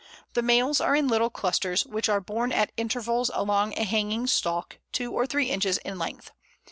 The 0.33 0.41
males 0.41 0.81
are 0.81 0.95
in 0.95 1.07
little 1.07 1.29
clusters, 1.29 1.85
which 1.85 2.09
are 2.09 2.19
borne 2.19 2.51
at 2.51 2.71
intervals 2.75 3.29
along 3.35 3.77
a 3.77 3.83
hanging 3.83 4.25
stalk, 4.25 4.79
two 4.91 5.11
or 5.11 5.27
three 5.27 5.45
inches 5.51 5.77
in 5.77 5.99
length. 5.99 6.31